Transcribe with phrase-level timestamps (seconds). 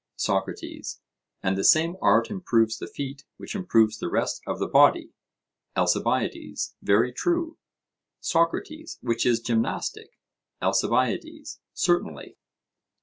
[0.15, 0.99] SOCRATES:
[1.43, 5.11] And the same art improves the feet which improves the rest of the body?
[5.75, 7.59] ALCIBIADES: Very true.
[8.19, 10.17] SOCRATES: Which is gymnastic?
[10.59, 12.35] ALCIBIADES: Certainly.